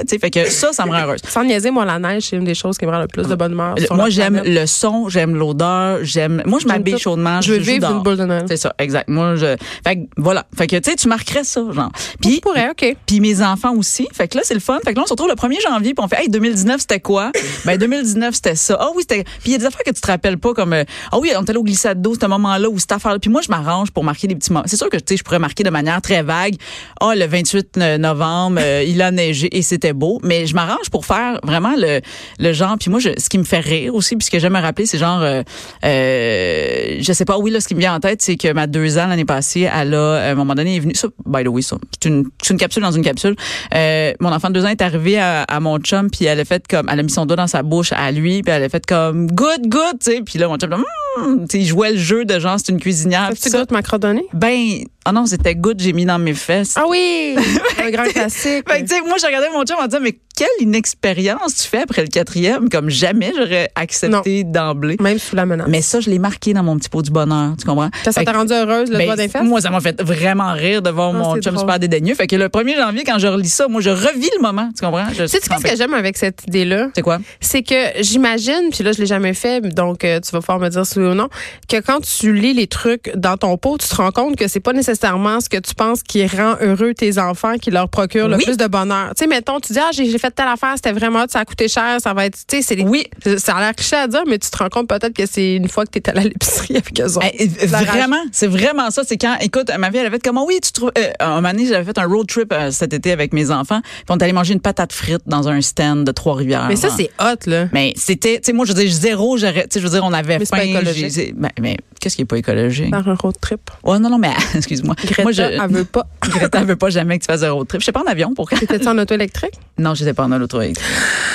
sais, 0.08 0.20
fait 0.20 0.32
que 0.32 0.50
ça, 0.50 0.74
ça 0.74 0.86
me 0.86 0.92
rend 0.92 1.04
heureuse. 1.04 1.22
Sans 1.28 1.44
niaiser, 1.44 1.72
moi, 1.72 1.86
la 1.86 2.00
neige, 2.00 2.24
c'est 2.30 2.36
une 2.38 2.44
des 2.44 2.56
choses 2.56 2.78
qui 2.78 2.86
me 2.86 2.92
rend 2.92 3.00
le 3.00 3.08
plus 3.08 3.28
de 3.28 3.36
bonne 3.36 3.52
humeur. 3.54 3.76
Moi, 3.92 4.10
j'aime 4.10 4.42
le 4.46 4.66
son, 4.66 5.10
j'aime 5.10 5.36
l'odeur, 5.36 6.00
j'aime. 6.04 6.42
Moi, 6.46 6.60
je 6.60 6.68
m'habille 6.68 6.98
chaudement. 6.98 7.42
Je 7.42 7.54
veux 7.54 7.58
vivre 7.60 7.92
une 7.92 8.04
boule 8.04 8.18
de 8.18 8.26
Noël. 8.26 8.46
C'est 8.48 8.58
ça, 8.58 8.74
exact. 8.80 9.08
Moi, 9.10 9.36
je. 9.36 9.56
Fait 9.86 9.96
que, 9.98 10.02
voilà. 10.18 10.46
Fait 10.58 10.68
que, 10.68 10.76
tu 10.78 10.90
sais, 10.90 10.96
tu 10.96 11.08
marquerais 11.08 11.44
ça, 11.44 11.62
genre. 11.72 11.92
Puis, 12.22 12.40
pourrais, 12.42 12.70
OK. 12.70 12.96
puis 13.06 13.20
mes 13.20 13.42
enfants 13.42 13.74
aussi. 13.76 14.08
Fait 14.14 14.28
que 14.28 14.38
là, 14.38 14.44
c'est 14.46 14.54
le 14.54 14.60
fun. 14.60 14.80
Fait 14.84 14.94
que 14.94 14.98
là, 14.98 15.04
on 15.04 15.08
se 15.08 15.14
retrouve 15.14 15.30
le 15.30 15.36
1er 15.36 15.62
janvier, 15.62 15.94
puis 15.94 16.04
on 16.04 16.08
fait, 16.08 16.22
hey, 16.24 16.30
2019, 16.30 16.82
c'était 16.82 17.00
quoi? 17.00 17.32
ben, 17.66 17.75
2019, 17.78 18.36
c'était 18.36 18.56
ça. 18.56 18.78
Ah 18.80 18.90
oui, 18.96 19.04
c'était. 19.08 19.24
Puis 19.24 19.48
il 19.48 19.52
y 19.52 19.56
a 19.56 19.58
des 19.58 19.66
affaires 19.66 19.84
que 19.84 19.92
tu 19.92 20.02
te 20.02 20.08
rappelles 20.08 20.38
pas, 20.38 20.54
comme, 20.54 20.74
euh, 20.74 20.84
ah 21.12 21.20
oui, 21.20 21.32
on 21.38 21.42
était 21.42 21.52
allé 21.52 21.60
au 21.60 21.64
glissade 21.64 22.02
d'eau, 22.02 22.16
ce 22.20 22.26
moment-là, 22.26 22.70
ou 22.70 22.80
cette 22.80 22.92
affaire-là. 22.92 23.20
Puis 23.20 23.30
moi, 23.30 23.42
je 23.42 23.50
m'arrange 23.50 23.92
pour 23.92 24.04
marquer 24.04 24.28
des 24.28 24.36
petits 24.36 24.52
moments. 24.52 24.66
C'est 24.68 24.78
sûr 24.78 24.90
que, 24.90 24.98
tu 24.98 25.04
sais, 25.10 25.18
je 25.18 25.24
pourrais 25.24 25.40
marquer 25.40 25.64
de 25.64 25.70
manière 25.70 26.02
très 26.02 26.24
vague. 26.24 26.56
Ah, 27.02 27.14
le 27.16 27.26
28 27.26 27.78
novembre, 28.00 28.60
euh, 28.62 28.84
il 28.88 29.02
a 29.02 29.12
neigé 29.12 29.56
et 29.56 29.62
c'était 29.62 29.94
beau. 29.94 30.20
Mais 30.24 30.46
je 30.46 30.56
m'arrange 30.56 30.90
pour 30.90 31.06
faire 31.06 31.40
vraiment 31.44 31.74
le, 31.78 32.02
le 32.40 32.54
genre. 32.54 32.78
Puis 32.80 32.90
moi, 32.90 33.00
je, 33.00 33.10
ce 33.18 33.30
qui 33.30 33.38
me 33.38 33.44
fait 33.44 33.60
rire 33.60 33.96
aussi, 33.96 34.16
puis 34.16 34.26
ce 34.26 34.32
que 34.32 34.40
j'aime 34.40 34.54
me 34.54 34.62
rappeler, 34.62 34.86
c'est 34.86 34.98
genre, 34.98 35.22
euh, 35.22 35.44
euh, 35.84 36.98
je 37.00 37.14
sais 37.14 37.26
pas, 37.26 37.38
oui, 37.38 37.52
là, 37.52 37.60
ce 37.60 37.68
qui 37.68 37.76
me 37.76 37.80
vient 37.80 37.96
en 37.96 38.00
tête, 38.00 38.22
c'est 38.22 38.38
que 38.38 38.52
ma 38.54 38.68
deux 38.68 38.98
ans 38.98 39.08
l'année 39.08 39.26
passée, 39.26 39.70
elle 39.74 39.94
a, 39.94 40.16
à 40.16 40.32
un 40.32 40.36
moment 40.36 40.56
donné, 40.56 40.78
est 40.78 40.80
venue, 40.80 40.96
ça, 40.96 41.08
by 41.26 41.44
the 41.44 41.48
way, 41.48 41.62
ça, 41.62 41.78
c'est 41.92 42.10
une, 42.10 42.26
c'est 42.42 42.54
une 42.54 42.60
capsule 42.60 42.84
dans 42.84 42.92
une 42.92 43.04
capsule. 43.04 43.36
Euh, 43.74 44.14
mon 44.20 44.32
enfant 44.32 44.50
de 44.50 44.54
deux 44.54 44.66
ans 44.66 44.70
est 44.70 44.82
arrivé 44.82 45.20
à, 45.20 45.44
à 45.44 45.60
mon 45.60 45.78
chum, 45.80 46.10
puis 46.10 46.26
elle 46.26 46.40
a 46.40 46.46
fait 46.46 46.68
comme, 46.68 46.88
elle 46.90 47.00
a 47.00 47.04
mis 47.04 47.10
son 47.10 47.26
doigt 47.26 47.38
dans 47.38 47.48
sa 47.48 47.64
bouche 47.66 47.92
à 47.92 48.12
lui, 48.12 48.42
puis 48.42 48.54
elle 48.54 48.64
a 48.64 48.70
fait 48.70 48.86
comme, 48.86 49.28
good, 49.28 49.68
good, 49.68 50.00
tu 50.00 50.12
sais, 50.12 50.22
puis 50.22 50.40
là, 50.40 50.48
mon 50.48 50.58
chum, 50.58 50.70
Hum 51.18 51.48
tu 51.48 51.62
jouait 51.62 51.92
le 51.94 51.98
jeu 51.98 52.26
de 52.26 52.40
genre, 52.40 52.58
c'est 52.58 52.72
une 52.72 52.80
cuisinière. 52.80 53.24
As-tu 53.32 53.42
puis 53.42 53.50
ça. 53.52 53.60
goûté 53.60 53.74
macrodonné? 53.74 54.26
Ben, 54.34 54.84
ah 55.06 55.12
non, 55.12 55.26
c'était 55.26 55.56
good, 55.56 55.80
j'ai 55.80 55.94
mis 55.94 56.06
dans 56.06 56.18
mes 56.20 56.34
fesses. 56.34 56.74
Ah 56.76 56.86
oui! 56.88 57.36
un 57.84 57.92
grand 57.92 58.06
classique. 58.06 58.68
Fait 58.68 58.82
que, 58.82 58.88
tu 58.88 58.96
sais, 58.96 59.02
moi, 59.02 59.18
je 59.22 59.26
regardais 59.26 59.50
mon 59.52 59.64
chum 59.64 59.78
en 59.80 59.86
disant, 59.86 60.00
mais 60.02 60.18
quelle 60.36 60.48
inexpérience 60.60 61.56
tu 61.56 61.68
fais 61.68 61.84
après 61.84 62.02
le 62.02 62.08
quatrième, 62.08 62.70
comme 62.70 62.90
jamais 62.90 63.32
j'aurais 63.38 63.70
accepté 63.76 64.44
d'emblée. 64.44 64.98
Même 65.00 65.20
sous 65.20 65.36
la 65.36 65.46
menace. 65.46 65.68
Mais 65.70 65.82
ça, 65.82 66.00
je 66.00 66.10
l'ai 66.10 66.20
marqué 66.20 66.54
dans 66.54 66.64
mon 66.64 66.78
petit 66.78 66.90
pot 66.90 67.02
du 67.02 67.12
bonheur, 67.12 67.54
tu 67.60 67.66
comprends? 67.66 67.90
Ça, 68.04 68.24
t'a 68.24 68.32
rendu 68.32 68.54
heureuse, 68.54 68.90
le 68.90 68.98
ben, 68.98 69.06
doigt 69.06 69.16
d'un 69.16 69.28
fesses? 69.28 69.44
Moi, 69.44 69.62
ça 69.62 69.70
m'a 69.70 69.80
fait 69.80 70.02
vraiment 70.02 70.54
rire 70.54 70.82
de 70.82 70.90
voir 70.90 71.12
Ah, 71.14 71.18
mon 71.18 71.34
chum 71.36 71.54
drôle. 71.54 71.60
super 71.60 71.80
dédaigneux. 71.80 72.16
Fait 72.16 72.28
que 72.28 72.36
le 72.36 72.48
1er 72.50 72.76
janvier, 72.78 73.04
quand 73.06 73.20
je 73.20 73.28
relis 73.28 73.50
ça, 73.50 73.68
moi, 73.68 73.82
je 73.82 73.92
revis 73.92 74.30
le 74.36 74.42
moment, 74.42 74.70
tu 74.78 74.84
comprends? 74.84 75.08
Je 75.14 75.24
Tu 75.24 75.30
sais, 75.30 75.40
qu'est-ce 75.40 75.64
que 75.64 75.78
j'aime 75.78 75.94
avec 75.94 76.18
cette 76.18 76.44
idée-là? 76.48 76.90
C'est 76.96 77.02
quoi? 77.04 77.20
C'est 77.40 77.62
que 77.62 77.76
j'imagine, 78.02 78.70
puis 78.72 78.84
là, 78.84 78.92
je 78.92 79.00
l'ai 79.00 79.06
jamais 79.06 79.34
fait, 79.34 79.62
donc 79.62 80.04
euh, 80.04 80.20
tu 80.20 80.32
vas 80.32 80.40
pouvoir 80.40 80.60
me 80.60 80.70
dire 80.70 80.86
si 80.86 81.00
oui 81.06 81.12
ou 81.12 81.16
non, 81.16 81.30
que 81.70 81.78
quand 81.82 82.00
tu 82.02 82.34
lis 82.34 82.54
les 82.54 82.68
trucs 82.68 83.12
dans 83.16 83.38
ton 83.38 83.58
pot, 83.58 83.78
tu 83.78 83.88
te 83.88 83.96
rends 83.96 84.12
compte 84.12 84.36
que 84.36 84.48
c'est 84.48 84.60
pas 84.60 84.74
nécessairement 84.74 85.40
ce 85.40 85.50
que 85.50 85.58
tu 85.58 85.74
penses 85.76 86.04
qui 86.04 86.26
rend 86.28 86.56
heureux 86.62 86.94
tes 86.94 87.18
enfants, 87.20 87.56
qui 87.58 87.72
leur 87.72 87.90
procure 87.90 88.28
le 88.28 88.38
Oui. 88.38 88.44
plus 88.44 88.58
de 88.58 88.68
bonheur. 88.68 89.10
Tu 89.16 89.24
sais, 89.24 89.28
mettons, 89.28 89.60
tu 89.60 89.74
dis, 89.74 89.80
ah, 89.80 89.90
j'ai 89.92 90.18
fait 90.18 90.32
telle 90.32 90.48
affaire, 90.48 90.74
c'était 90.76 90.92
vraiment, 90.92 91.26
ça 91.30 91.40
a 91.40 91.46
coûté 91.46 91.68
cher, 91.68 91.98
ça 92.02 92.14
va 92.14 92.26
être, 92.26 92.38
tu 92.48 92.58
sais, 92.58 92.62
c'est 92.62 92.82
Oui. 92.84 93.06
Ça 93.38 93.56
a 93.56 93.60
l'air 93.62 93.76
cliché 93.76 93.96
à 93.96 94.08
dire, 94.08 94.24
mais 94.28 94.38
tu 94.40 94.50
te 94.50 94.58
rends 94.58 94.70
compte 94.70 94.88
peut-être 94.88 95.14
que 95.14 95.26
c'est 95.26 95.56
une 95.56 95.70
fois 95.70 95.86
que 95.86 95.92
tu 95.92 96.00
es 96.00 96.10
allé 96.10 96.20
à 96.22 96.24
l'épicerie 96.24 96.76
avec 96.78 97.00
eux 97.00 97.06
autres. 97.18 97.26
Eh, 97.38 97.50
rage. 97.68 97.86
vraiment, 97.88 98.24
c'est 98.32 98.48
vraiment 98.48 98.90
ça. 98.92 99.04
C'est 99.06 99.18
quand, 99.18 99.36
écoute, 99.42 99.72
ma 99.78 99.90
vie, 99.90 99.98
elle 99.98 100.08
avait 100.08 100.16
fait 100.18 100.24
comment 100.24 100.46
oui, 100.46 100.60
tu 100.62 100.72
trouves. 100.72 100.92
Euh, 100.98 101.12
un 101.20 101.36
moment 101.42 101.52
donné, 101.52 101.66
j'avais 101.68 101.84
fait 101.86 101.98
un 101.98 102.06
road 102.08 102.28
trip 102.28 102.52
euh, 102.52 102.72
cet 102.72 102.94
été 102.94 103.12
avec 103.12 103.34
mes 103.34 103.52
enfants, 103.52 103.82
puis 103.84 104.04
on 104.10 104.18
est 104.18 104.24
allé 104.24 104.34
manger 104.34 104.54
une 104.54 104.60
patate 104.62 104.94
frite 104.94 105.22
dans 105.26 105.48
un 105.48 105.62
stand 105.62 106.04
de 106.06 106.12
Trois-Rivières. 106.12 106.68
Mais 106.68 106.76
ça, 106.76 106.90
c'est 106.96 107.10
hot, 107.20 107.50
là. 107.50 107.68
Mais 107.74 107.94
c'était, 107.96 108.36
tu 108.38 108.46
sais, 108.46 108.54
moi, 108.54 108.66
je 108.66 108.74
veux 108.74 108.82
dire, 108.84 108.92
zéro, 108.92 109.38
j'aurais, 109.38 109.64
tu 109.64 109.68
sais, 109.74 109.80
je 109.80 109.86
veux 109.86 109.92
dire, 109.92 110.04
on 110.04 110.14
avait 110.14 110.44
faim. 110.46 110.58
Écologique. 110.98 111.12
j'ai- 111.28 111.34
Mais, 111.38 111.50
mais 111.62 111.78
qu'est-ce 112.00 112.16
qui 112.16 112.22
est 112.24 112.26
pas 112.26 112.38
écologique? 112.38 112.90
Faire 112.90 113.08
un 113.08 113.16
road 113.16 113.36
trip. 113.42 113.70
Oh 113.84 113.98
non, 114.00 114.10
non, 114.10 114.18
mais 114.18 114.32
excuse-moi. 114.56 114.96
Greta, 115.04 115.24
moi, 115.24 115.32
je, 115.32 115.42
elle 115.42 115.62
veut 115.70 115.86
pas. 115.86 116.06
Greta 116.22 116.64
veut 116.64 116.76
pas 116.76 116.90
jamais 116.90 117.18
que 117.20 117.24
tu 117.24 117.32
fasses 117.32 117.44
un 117.44 117.52
road 117.52 117.68
trip. 117.68 117.82
Je 117.82 117.86
sais 117.86 117.92
pas 117.92 118.02
en 118.02 118.08
avion, 118.08 118.34
pourquoi? 118.36 118.58
T'étais-tu 118.58 118.88
en 118.88 118.98
auto 118.98 119.14
électrique? 119.14 119.54
Non, 119.78 119.94
j'étais 119.94 120.14
pas 120.14 120.24
en 120.24 120.32
auto 120.42 120.62
électrique. 120.62 120.88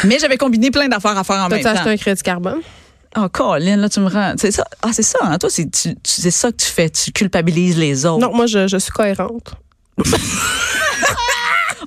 Mais 0.04 0.18
j'avais 0.18 0.36
combiné 0.38 0.70
plein 0.70 0.88
d'affaires 0.88 1.16
à 1.18 1.24
faire 1.24 1.36
en 1.44 1.48
même 1.48 1.62
temps. 1.62 1.70
acheté 1.70 1.90
un 1.90 1.96
crédit 1.96 2.22
carbone? 2.22 2.60
Oh, 3.16 3.28
Colin, 3.32 3.76
là, 3.76 3.88
tu 3.88 3.98
me 4.00 4.08
rends. 4.08 4.34
C'est 4.38 4.52
ça. 4.52 4.64
Ah, 4.82 4.90
c'est 4.92 5.02
ça, 5.02 5.18
hein. 5.22 5.36
Toi, 5.38 5.50
c'est, 5.50 5.68
tu- 5.70 5.96
c'est 6.04 6.30
ça 6.30 6.50
que 6.52 6.56
tu 6.58 6.66
fais. 6.66 6.88
Tu 6.90 7.10
culpabilises 7.12 7.76
les 7.76 8.06
autres. 8.06 8.20
Non, 8.24 8.32
moi, 8.34 8.46
je, 8.46 8.68
je 8.68 8.76
suis 8.76 8.92
cohérente. 8.92 9.52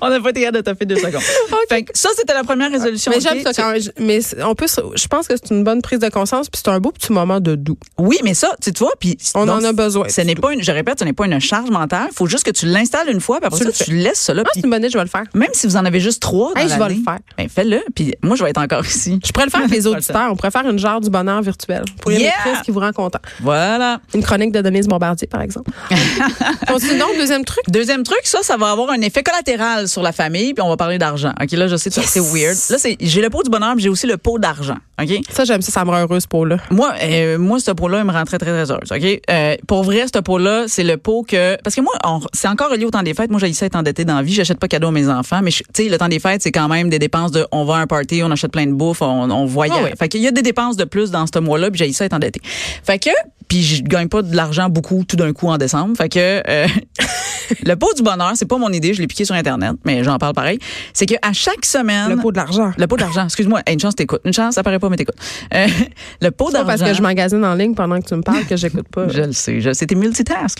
On 0.06 0.10
n'a 0.10 0.20
pas 0.20 0.30
été 0.30 0.40
capable 0.40 0.56
de 0.58 0.62
taper 0.62 0.84
deux 0.86 0.96
secondes. 0.96 1.20
Fait 1.68 1.82
que 1.84 1.90
ça, 1.94 2.08
c'était 2.16 2.34
la 2.34 2.44
première 2.44 2.70
résolution. 2.70 3.10
Mais 3.14 3.20
j'aime 3.20 3.40
ça 3.42 3.52
quand 3.52 3.72
je- 3.78 3.90
mais 4.02 4.20
on 4.44 4.54
peut 4.54 4.66
je 4.94 5.06
pense 5.08 5.26
que 5.28 5.34
c'est 5.36 5.50
une 5.54 5.64
bonne 5.64 5.82
prise 5.82 5.98
de 5.98 6.08
conscience 6.08 6.48
puis 6.48 6.60
c'est 6.64 6.70
un 6.70 6.78
beau 6.80 6.90
petit 6.92 7.12
moment 7.12 7.40
de 7.40 7.54
doux. 7.54 7.78
Oui, 7.98 8.18
mais 8.24 8.34
ça, 8.34 8.50
tu 8.62 8.70
vois, 8.78 8.92
puis. 8.98 9.16
On 9.34 9.46
donc, 9.46 9.62
en 9.62 9.64
a 9.64 9.72
besoin. 9.72 10.08
Ce 10.08 10.20
n'est 10.20 10.34
pas 10.34 10.52
une, 10.52 10.62
je 10.62 10.72
répète, 10.72 10.98
ce 10.98 11.04
n'est 11.04 11.12
pas 11.12 11.26
une 11.26 11.40
charge 11.40 11.70
mentale. 11.70 12.08
Il 12.10 12.14
faut 12.14 12.26
juste 12.26 12.44
que 12.44 12.50
tu 12.50 12.66
l'installes 12.66 13.08
une 13.10 13.20
fois, 13.20 13.38
puis 13.40 13.46
après 13.46 13.64
Tu 13.64 13.72
ça, 13.72 13.92
laisses 13.92 14.20
ça 14.20 14.34
là. 14.34 14.42
Ah, 14.46 14.50
c'est 14.54 14.60
une 14.64 14.70
bonne 14.70 14.80
idée, 14.80 14.90
je 14.90 14.98
vais 14.98 15.04
le 15.04 15.10
faire. 15.10 15.24
même 15.34 15.48
si 15.52 15.66
vous 15.66 15.76
en 15.76 15.84
avez 15.84 16.00
juste 16.00 16.20
trois 16.22 16.52
dans 16.54 16.60
Hey, 16.60 16.68
je 16.68 16.78
vais 16.78 16.88
le 16.88 17.02
faire. 17.02 17.18
Ben, 17.38 17.48
fais-le. 17.48 17.80
Puis 17.94 18.14
moi, 18.22 18.36
je 18.36 18.44
vais 18.44 18.50
être 18.50 18.60
encore 18.60 18.84
ici. 18.84 19.18
Je 19.24 19.32
pourrais 19.32 19.46
le 19.46 19.50
faire 19.50 19.60
avec 19.60 19.72
les 19.72 19.86
auditeurs. 19.86 20.28
On 20.30 20.36
pourrait 20.36 20.50
faire 20.50 20.68
une 20.68 20.78
genre 20.78 21.00
du 21.00 21.10
bonheur 21.10 21.40
virtuel. 21.42 21.84
Pour 22.00 22.10
les 22.10 22.18
Yeah! 22.18 22.32
qui 22.64 22.70
vous 22.70 22.80
rend 22.80 22.92
content. 22.92 23.18
Voilà. 23.40 24.00
Une 24.14 24.22
chronique 24.22 24.52
de 24.52 24.60
Denise 24.60 24.86
Bombardier, 24.88 25.26
par 25.28 25.40
exemple. 25.42 25.70
Continue 26.68 26.98
donc, 26.98 27.16
deuxième 27.18 27.44
truc. 27.44 27.62
Deuxième 27.68 28.02
truc, 28.02 28.20
ça, 28.24 28.42
ça 28.42 28.56
va 28.56 28.70
avoir 28.70 28.90
un 28.90 29.00
effet 29.00 29.22
collatéral 29.22 29.88
sur 29.94 30.02
la 30.02 30.12
famille, 30.12 30.52
puis 30.52 30.62
on 30.62 30.68
va 30.68 30.76
parler 30.76 30.98
d'argent. 30.98 31.32
OK, 31.40 31.52
là, 31.52 31.66
je 31.68 31.76
sais 31.76 31.88
que 31.88 32.00
c'est 32.00 32.20
weird. 32.20 32.56
Là, 32.70 32.78
c'est, 32.78 32.96
j'ai 33.00 33.22
le 33.22 33.30
pot 33.30 33.42
du 33.42 33.50
bonheur, 33.50 33.74
mais 33.74 33.82
j'ai 33.82 33.88
aussi 33.88 34.06
le 34.06 34.18
pot 34.18 34.38
d'argent. 34.38 34.76
OK? 35.02 35.10
Ça, 35.30 35.44
j'aime 35.44 35.62
ça, 35.62 35.72
ça 35.72 35.84
me 35.84 35.90
rend 35.90 36.00
heureuse 36.00 36.26
pour 36.26 36.46
là. 36.46 36.58
Moi, 36.70 36.92
euh, 37.02 37.38
moi, 37.38 37.58
ce 37.58 37.70
pot-là, 37.70 38.00
il 38.00 38.04
me 38.04 38.12
rend 38.12 38.24
très, 38.24 38.38
très, 38.38 38.50
très 38.50 38.70
heureuse. 38.70 38.92
OK? 38.92 39.20
Euh, 39.30 39.56
pour 39.66 39.82
vrai, 39.82 40.04
ce 40.12 40.20
pot-là, 40.20 40.64
c'est 40.68 40.84
le 40.84 40.96
pot 40.96 41.24
que. 41.26 41.56
Parce 41.62 41.74
que 41.74 41.80
moi, 41.80 41.92
c'est 42.32 42.48
encore 42.48 42.70
relié 42.70 42.84
au 42.84 42.90
temps 42.90 43.02
des 43.02 43.14
fêtes. 43.14 43.30
Moi, 43.30 43.40
j'ai 43.40 43.50
être 43.64 43.76
endetté 43.76 44.04
dans 44.04 44.16
la 44.16 44.22
vie. 44.22 44.34
J'achète 44.34 44.58
pas 44.58 44.68
cadeau 44.68 44.88
à 44.88 44.92
mes 44.92 45.08
enfants. 45.08 45.40
Mais, 45.42 45.50
tu 45.50 45.64
sais, 45.72 45.88
le 45.88 45.96
temps 45.96 46.08
des 46.08 46.18
fêtes, 46.18 46.42
c'est 46.42 46.52
quand 46.52 46.68
même 46.68 46.90
des 46.90 46.98
dépenses 46.98 47.30
de. 47.30 47.46
On 47.52 47.64
va 47.64 47.76
à 47.76 47.78
un 47.78 47.86
party, 47.86 48.22
on 48.22 48.30
achète 48.30 48.52
plein 48.52 48.66
de 48.66 48.72
bouffe, 48.72 49.00
on, 49.02 49.30
on 49.30 49.46
voyage. 49.46 49.78
Ah 49.80 49.84
oui. 49.84 49.90
Fait 49.98 50.08
qu'il 50.08 50.20
y 50.20 50.28
a 50.28 50.32
des 50.32 50.42
dépenses 50.42 50.76
de 50.76 50.84
plus 50.84 51.10
dans 51.10 51.26
ce 51.26 51.38
mois-là, 51.38 51.70
puis 51.70 51.78
j'ai 51.78 51.92
ça 51.92 52.04
être 52.04 52.14
endetté. 52.14 52.40
Fait 52.44 52.98
que. 52.98 53.10
Puis 53.46 53.62
je 53.62 53.82
gagne 53.82 54.08
pas 54.08 54.22
de 54.22 54.34
l'argent 54.34 54.70
beaucoup 54.70 55.04
tout 55.06 55.16
d'un 55.16 55.32
coup 55.34 55.48
en 55.48 55.58
décembre. 55.58 55.96
Fait 55.96 56.08
que 56.08 56.42
euh, 56.48 56.66
le 57.64 57.74
pot 57.76 57.92
du 57.96 58.02
bonheur, 58.02 58.32
c'est 58.34 58.46
pas 58.46 58.58
mon 58.58 58.70
idée, 58.70 58.94
je 58.94 59.00
l'ai 59.00 59.06
piqué 59.06 59.24
sur 59.24 59.34
internet, 59.34 59.72
mais 59.84 60.02
j'en 60.04 60.18
parle 60.18 60.34
pareil. 60.34 60.58
C'est 60.92 61.06
que 61.06 61.14
à 61.22 61.32
chaque 61.32 61.64
semaine, 61.64 62.10
Le 62.10 62.16
pot 62.16 62.32
de 62.32 62.36
l'argent. 62.36 62.72
le 62.76 62.86
pot 62.86 62.96
d'argent, 62.96 63.24
excuse-moi, 63.24 63.60
Hey, 63.66 63.74
une 63.74 63.80
chance 63.80 63.94
t'écoutes, 63.94 64.20
une 64.24 64.32
chance 64.32 64.54
ça 64.54 64.62
paraît 64.62 64.78
pas 64.78 64.88
mais 64.88 64.96
t'écoutes. 64.96 65.16
Euh, 65.54 65.66
le 66.20 66.30
pot 66.30 66.50
d'argent. 66.50 66.66
parce 66.66 66.82
que 66.82 66.94
je 66.94 67.02
magasine 67.02 67.44
en 67.44 67.54
ligne 67.54 67.74
pendant 67.74 68.00
que 68.00 68.06
tu 68.06 68.14
me 68.14 68.22
parles 68.22 68.44
que 68.46 68.56
j'écoute 68.56 68.88
pas. 68.88 69.08
Je 69.14 69.22
le 69.22 69.32
sais, 69.32 69.60
je 69.60 69.70
t'es 69.70 69.94
multitask. 69.94 70.58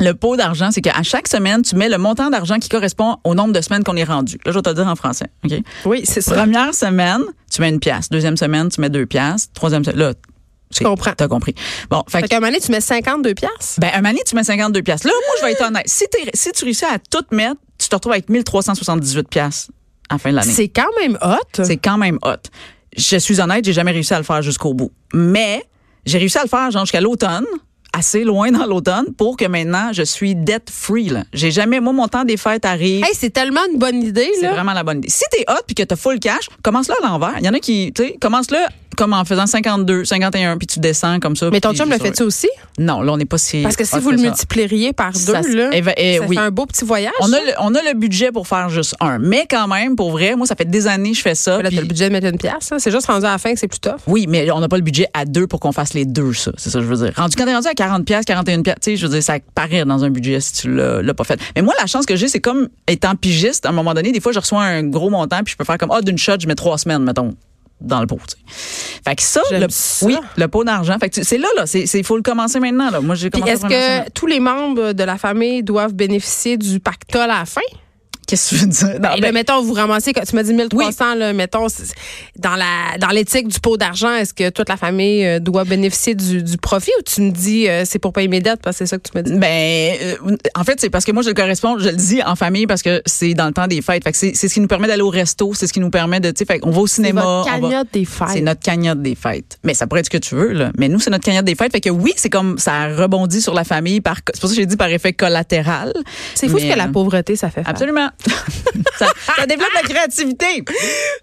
Le 0.00 0.12
pot 0.12 0.36
d'argent, 0.36 0.70
c'est 0.72 0.80
qu'à 0.80 1.02
chaque 1.02 1.28
semaine, 1.28 1.62
tu 1.62 1.76
mets 1.76 1.88
le 1.88 1.98
montant 1.98 2.28
d'argent 2.30 2.58
qui 2.58 2.68
correspond 2.68 3.16
au 3.22 3.34
nombre 3.34 3.52
de 3.52 3.60
semaines 3.60 3.84
qu'on 3.84 3.96
est 3.96 4.04
rendu. 4.04 4.38
Là, 4.44 4.50
je 4.50 4.58
vais 4.58 4.62
te 4.62 4.68
le 4.70 4.74
dire 4.74 4.86
en 4.88 4.96
français. 4.96 5.26
OK? 5.44 5.52
Oui, 5.84 6.00
c'est 6.04 6.20
ça. 6.20 6.34
Première 6.34 6.74
semaine, 6.74 7.20
tu 7.50 7.60
mets 7.60 7.68
une 7.68 7.78
pièce. 7.78 8.08
Deuxième 8.08 8.36
semaine, 8.36 8.68
tu 8.70 8.80
mets 8.80 8.90
deux 8.90 9.06
pièces. 9.06 9.50
Troisième 9.54 9.84
semaine, 9.84 9.98
là, 10.00 10.14
Je 10.78 10.84
comprends. 10.84 11.12
T'as 11.16 11.28
compris. 11.28 11.54
Bon, 11.90 12.02
fait, 12.08 12.20
Fait 12.20 12.28
qu'à 12.28 12.36
un 12.36 12.40
moment 12.40 12.50
donné, 12.52 12.60
tu 12.60 12.70
mets 12.72 12.80
52 12.80 13.34
piastres. 13.34 13.78
ben, 13.78 13.90
un 13.94 14.04
année, 14.04 14.22
tu 14.26 14.34
mets 14.34 14.44
52 14.44 14.82
pièces. 14.82 15.04
Là, 15.04 15.12
moi, 15.12 15.34
je 15.40 15.46
vais 15.46 15.52
être 15.52 15.64
honnête. 15.66 15.84
Si, 15.86 16.04
si 16.34 16.52
tu 16.52 16.64
réussis 16.64 16.84
à 16.84 16.98
tout 16.98 17.24
mettre, 17.30 17.60
tu 17.78 17.88
te 17.88 17.94
retrouves 17.94 18.12
avec 18.12 18.28
1378 18.28 19.28
pièces 19.28 19.68
à 20.08 20.14
la 20.14 20.18
fin 20.18 20.30
de 20.30 20.36
l'année. 20.36 20.52
C'est 20.52 20.68
quand 20.68 20.90
même 21.00 21.18
hot. 21.22 21.62
C'est 21.62 21.76
quand 21.76 21.98
même 21.98 22.18
hot. 22.22 22.48
Je 22.96 23.16
suis 23.16 23.40
honnête, 23.40 23.64
j'ai 23.64 23.72
jamais 23.72 23.90
réussi 23.92 24.14
à 24.14 24.18
le 24.18 24.24
faire 24.24 24.42
jusqu'au 24.42 24.74
bout. 24.74 24.92
Mais 25.12 25.64
j'ai 26.06 26.18
réussi 26.18 26.38
à 26.38 26.42
le 26.42 26.48
faire 26.48 26.70
genre 26.70 26.84
jusqu'à 26.84 27.00
l'automne 27.00 27.46
assez 27.96 28.24
loin 28.24 28.50
dans 28.50 28.66
l'automne 28.66 29.06
pour 29.16 29.36
que 29.36 29.44
maintenant 29.44 29.92
je 29.92 30.02
suis 30.02 30.34
debt 30.34 30.68
free. 30.70 31.08
Là. 31.08 31.24
J'ai 31.32 31.50
jamais, 31.50 31.80
moi, 31.80 31.92
mon 31.92 32.08
temps 32.08 32.24
des 32.24 32.36
fêtes 32.36 32.64
arrive. 32.64 33.04
Hey, 33.04 33.12
c'est 33.14 33.30
tellement 33.30 33.60
une 33.72 33.78
bonne 33.78 34.02
idée, 34.02 34.30
C'est 34.40 34.48
vraiment 34.48 34.72
la 34.72 34.82
bonne 34.82 34.98
idée. 34.98 35.08
Si 35.08 35.22
t'es 35.30 35.44
hot 35.48 35.62
puis 35.66 35.74
que 35.74 35.82
t'as 35.82 35.96
full 35.96 36.18
cash, 36.18 36.48
commence-le 36.62 36.94
à 37.02 37.06
l'envers. 37.06 37.34
Il 37.38 37.44
y 37.44 37.48
en 37.48 37.54
a 37.54 37.60
qui, 37.60 37.92
tu 37.94 38.02
sais, 38.02 38.16
commence-le 38.20 38.58
comme 38.94 39.12
en 39.12 39.24
faisant 39.24 39.46
52, 39.46 40.04
51, 40.04 40.56
puis 40.58 40.66
tu 40.66 40.80
descends 40.80 41.20
comme 41.20 41.36
ça. 41.36 41.50
Mais 41.50 41.60
ton 41.60 41.74
chum 41.74 41.90
le 41.90 41.98
fait-tu 41.98 42.22
aussi? 42.22 42.48
Non, 42.78 43.02
là, 43.02 43.12
on 43.12 43.16
n'est 43.16 43.24
pas 43.24 43.38
si... 43.38 43.62
Parce 43.62 43.76
que 43.76 43.84
si 43.84 43.98
vous 43.98 44.10
le 44.10 44.18
multiplieriez 44.18 44.92
par 44.92 45.12
deux, 45.12 45.18
Ça, 45.18 45.40
là, 45.42 45.70
eh 45.72 45.82
ça 46.18 46.24
oui. 46.26 46.36
fait 46.36 46.42
un 46.42 46.50
beau 46.50 46.66
petit 46.66 46.84
voyage. 46.84 47.12
On 47.20 47.32
a, 47.32 47.38
le, 47.38 47.52
on 47.60 47.74
a 47.74 47.82
le 47.82 47.94
budget 47.94 48.32
pour 48.32 48.48
faire 48.48 48.68
juste 48.68 48.94
un. 49.00 49.18
Mais 49.18 49.46
quand 49.48 49.68
même, 49.68 49.96
pour 49.96 50.10
vrai, 50.10 50.36
moi, 50.36 50.46
ça 50.46 50.56
fait 50.56 50.64
des 50.64 50.86
années 50.86 51.12
que 51.12 51.16
je 51.18 51.22
fais 51.22 51.34
ça. 51.34 51.62
Là, 51.62 51.70
t'as 51.70 51.80
le 51.80 51.86
budget 51.86 52.08
de 52.08 52.12
mettre 52.12 52.26
une 52.26 52.38
pièce. 52.38 52.72
C'est 52.78 52.90
juste 52.90 53.06
rendu 53.06 53.24
à 53.26 53.30
la 53.32 53.38
fin 53.38 53.52
que 53.52 53.58
c'est 53.58 53.68
plus 53.68 53.80
tough. 53.80 54.00
Oui, 54.06 54.26
mais 54.28 54.50
on 54.50 54.60
n'a 54.60 54.68
pas 54.68 54.76
le 54.76 54.82
budget 54.82 55.06
à 55.14 55.24
deux 55.24 55.46
pour 55.46 55.60
qu'on 55.60 55.72
fasse 55.72 55.94
les 55.94 56.04
deux, 56.04 56.32
ça. 56.32 56.52
C'est 56.56 56.70
ça 56.70 56.78
que 56.78 56.84
je 56.84 56.90
veux 56.90 57.04
dire. 57.06 57.14
Rendu, 57.16 57.36
quand 57.36 57.44
t'es 57.44 57.54
rendu 57.54 57.68
à 57.68 57.74
40 57.74 58.04
pièces, 58.04 58.24
41 58.24 58.62
pièces, 58.62 58.76
tu 58.80 58.90
sais, 58.90 58.96
je 58.96 59.06
veux 59.06 59.12
dire, 59.12 59.22
ça 59.22 59.34
paraît 59.54 59.84
dans 59.84 60.04
un 60.04 60.10
budget 60.10 60.40
si 60.40 60.52
tu 60.52 60.74
l'as 60.74 61.02
l'as 61.02 61.14
pas 61.14 61.24
fait. 61.24 61.38
Mais 61.56 61.62
moi, 61.62 61.74
la 61.80 61.86
chance 61.86 62.06
que 62.06 62.16
j'ai, 62.16 62.28
c'est 62.28 62.40
comme 62.40 62.68
étant 62.88 63.14
pigiste, 63.14 63.66
à 63.66 63.70
un 63.70 63.72
moment 63.72 63.94
donné, 63.94 64.12
des 64.12 64.20
fois, 64.20 64.32
je 64.32 64.38
reçois 64.38 64.62
un 64.62 64.82
gros 64.84 65.10
montant, 65.10 65.42
puis 65.44 65.52
je 65.52 65.56
peux 65.56 65.64
faire 65.64 65.78
comme, 65.78 65.90
ah, 65.92 66.00
d'une 66.00 66.18
shot, 66.18 66.34
je 66.40 66.46
mets 66.46 66.54
trois 66.54 66.78
semaines, 66.78 67.02
mettons 67.02 67.34
dans 67.80 68.00
le 68.00 68.06
pot. 68.06 68.18
tu 68.26 68.36
sais. 68.36 69.00
Fait 69.04 69.16
que 69.16 69.22
ça, 69.22 69.42
le, 69.50 69.66
ça. 69.68 70.06
oui, 70.06 70.16
le 70.36 70.48
pot 70.48 70.64
d'argent. 70.64 70.96
Fait 70.98 71.10
que 71.10 71.22
c'est 71.22 71.38
là, 71.38 71.48
là. 71.56 71.66
C'est, 71.66 71.84
il 71.84 72.04
faut 72.04 72.16
le 72.16 72.22
commencer 72.22 72.58
maintenant, 72.60 72.90
là. 72.90 73.00
Moi, 73.00 73.14
j'ai 73.14 73.26
est-ce 73.26 73.66
que 73.66 74.10
tous 74.10 74.26
les 74.26 74.40
membres 74.40 74.92
de 74.92 75.04
la 75.04 75.18
famille 75.18 75.62
doivent 75.62 75.92
bénéficier 75.92 76.56
du 76.56 76.80
pactole 76.80 77.30
à 77.30 77.40
la 77.40 77.44
fin? 77.44 77.60
Qu'est-ce 78.26 78.50
que 78.50 78.54
tu 78.56 78.60
veux 78.62 78.66
dire? 78.68 79.00
Non, 79.00 79.10
Et 79.16 79.20
ben, 79.20 79.26
là, 79.28 79.32
mettons, 79.32 79.62
vous 79.62 79.72
ramassez, 79.74 80.12
tu 80.12 80.36
m'as 80.36 80.42
dit 80.42 80.54
1300, 80.54 81.14
là, 81.16 81.32
mettons, 81.32 81.68
c'est- 81.68 81.92
dans 82.38 82.56
la 82.56 82.96
dans 83.00 83.08
l'éthique 83.08 83.48
du 83.48 83.60
pot 83.60 83.76
d'argent, 83.76 84.12
est-ce 84.14 84.32
que 84.34 84.50
toute 84.50 84.68
la 84.68 84.76
famille 84.76 85.24
euh, 85.26 85.40
doit 85.40 85.64
bénéficier 85.64 86.14
du, 86.14 86.42
du 86.42 86.56
profit 86.58 86.90
ou 86.98 87.02
tu 87.02 87.20
me 87.22 87.30
dis 87.30 87.68
euh, 87.68 87.82
c'est 87.84 87.98
pour 87.98 88.12
payer 88.12 88.28
mes 88.28 88.40
dettes 88.40 88.60
parce 88.62 88.78
que 88.78 88.84
c'est 88.84 88.90
ça 88.90 88.98
que 88.98 89.02
tu 89.08 89.12
m'as 89.14 89.22
dit? 89.22 89.32
Ben, 89.38 89.96
euh, 90.02 90.36
en 90.54 90.64
fait, 90.64 90.80
c'est 90.80 90.90
parce 90.90 91.04
que 91.04 91.12
moi, 91.12 91.22
je 91.22 91.28
le 91.28 91.34
correspond, 91.34 91.78
je 91.78 91.88
le 91.90 91.96
dis 91.96 92.22
en 92.22 92.36
famille 92.36 92.66
parce 92.66 92.82
que 92.82 93.02
c'est 93.06 93.34
dans 93.34 93.46
le 93.46 93.52
temps 93.52 93.66
des 93.66 93.82
fêtes. 93.82 94.04
Fait 94.04 94.12
que 94.12 94.16
c'est, 94.18 94.32
c'est 94.34 94.48
ce 94.48 94.54
qui 94.54 94.60
nous 94.60 94.68
permet 94.68 94.88
d'aller 94.88 95.02
au 95.02 95.10
resto, 95.10 95.52
c'est 95.54 95.66
ce 95.66 95.72
qui 95.72 95.80
nous 95.80 95.90
permet 95.90 96.20
de, 96.20 96.30
tu 96.30 96.44
sais, 96.46 96.58
qu'on 96.58 96.70
va 96.70 96.80
au 96.80 96.86
C'est 96.86 96.96
cinéma. 96.96 97.22
on 97.26 97.42
va- 97.44 97.50
cagnotte 97.50 97.88
des 97.92 98.04
fêtes. 98.04 98.28
C'est 98.32 98.40
notre 98.40 98.60
cagnotte 98.60 99.02
des 99.02 99.14
fêtes. 99.14 99.58
Mais 99.64 99.74
ça 99.74 99.86
pourrait 99.86 100.00
être 100.00 100.06
ce 100.06 100.10
que 100.10 100.18
tu 100.18 100.34
veux, 100.34 100.52
là. 100.52 100.70
Mais 100.78 100.88
nous, 100.88 100.98
c'est 101.00 101.10
notre 101.10 101.24
cagnotte 101.24 101.44
des 101.44 101.54
fêtes. 101.54 101.72
Fait 101.72 101.80
que 101.80 101.90
oui, 101.90 102.12
c'est 102.16 102.30
comme 102.30 102.58
ça 102.58 102.88
rebondit 102.94 103.40
sur 103.42 103.54
la 103.54 103.64
famille 103.64 104.00
par, 104.00 104.16
c'est 104.32 104.40
pour 104.40 104.48
ça 104.48 104.54
que 104.54 104.60
j'ai 104.60 104.66
dit 104.66 104.76
par 104.76 104.88
effet 104.88 105.12
collatéral. 105.12 105.92
C'est 106.34 106.48
fou 106.48 106.58
ce 106.58 106.64
que 106.66 106.76
la 106.76 106.88
pauvreté, 106.88 107.36
ça 107.36 107.48
fait 107.50 107.62
faire. 107.62 107.68
Absolument. 107.70 108.08
ça, 108.98 109.06
ça 109.36 109.46
développe 109.46 109.72
la 109.74 109.82
créativité. 109.82 110.64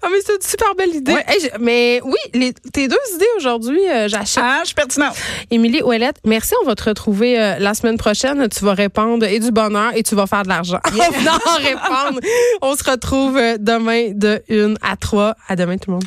Ah, 0.01 0.07
mais 0.11 0.17
c'est 0.25 0.35
une 0.35 0.41
super 0.41 0.75
belle 0.75 0.95
idée. 0.95 1.13
Ouais. 1.13 1.25
Hey, 1.27 1.39
je- 1.41 1.59
mais 1.59 2.01
oui, 2.03 2.17
les, 2.33 2.53
tes 2.53 2.87
deux 2.87 2.97
idées 3.15 3.25
aujourd'hui, 3.37 3.79
euh, 3.89 4.07
j'achète. 4.07 4.43
Ah, 4.45 4.59
je 4.61 4.67
suis 4.67 4.75
pertinente. 4.75 5.15
Émilie 5.49 5.81
Ouellette, 5.81 6.17
merci. 6.25 6.53
On 6.63 6.65
va 6.65 6.75
te 6.75 6.83
retrouver 6.83 7.39
euh, 7.39 7.59
la 7.59 7.73
semaine 7.73 7.97
prochaine. 7.97 8.47
Tu 8.49 8.63
vas 8.65 8.73
répondre 8.73 9.25
et 9.25 9.39
du 9.39 9.51
bonheur 9.51 9.91
et 9.95 10.03
tu 10.03 10.15
vas 10.15 10.27
faire 10.27 10.43
de 10.43 10.49
l'argent. 10.49 10.79
En 10.85 11.11
venant 11.19 11.39
en 11.45 11.55
répondre. 11.57 12.19
On 12.61 12.75
se 12.75 12.83
retrouve 12.89 13.37
euh, 13.37 13.57
demain 13.59 14.11
de 14.13 14.41
1 14.49 14.75
à 14.81 14.95
3. 14.95 15.35
À 15.47 15.55
demain, 15.55 15.77
tout 15.77 15.89
le 15.91 15.95
monde. 15.95 16.05